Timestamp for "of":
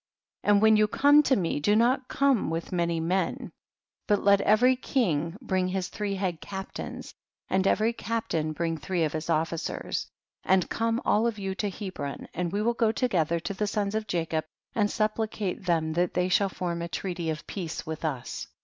9.03-9.13, 11.27-11.37, 13.93-14.07, 17.29-17.45